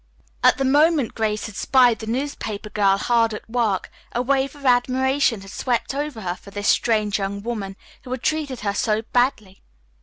[0.43, 4.65] At the moment Grace had spied the newspaper girl hard at work a wave of
[4.65, 9.03] admiration had swept over her for this strange young woman who had treated her so
[9.03, 9.61] badly.